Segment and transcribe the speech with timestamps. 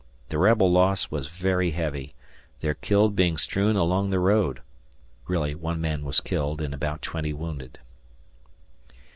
[0.29, 2.15] The rebel loss was very heavy,
[2.61, 4.61] their killed being strewn along the road....
[5.27, 7.77] [One man was killed and about twenty wounded.